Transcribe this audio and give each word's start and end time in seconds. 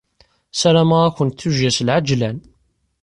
Ssarameɣ-awent 0.53 1.37
tujjya 1.39 1.71
s 1.77 1.79
lɛejlan. 1.87 2.37